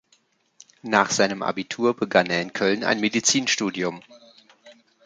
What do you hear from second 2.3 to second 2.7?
in